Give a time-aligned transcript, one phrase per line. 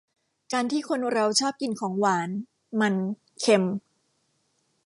[0.53, 2.29] การที่คนเราชอบกินของหวาน
[2.81, 2.93] มัน
[3.39, 3.63] เค็ม